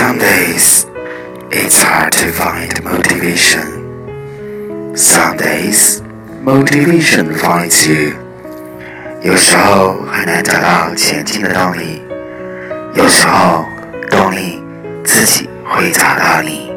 [0.00, 0.86] some days
[1.52, 3.66] it's hard to find motivation
[4.96, 6.00] some days
[6.40, 8.14] motivation finds you
[9.22, 12.00] 有时候很难找到前进的动力
[12.94, 13.66] 有时候
[14.10, 14.62] 动力
[15.04, 16.69] 自己会找到你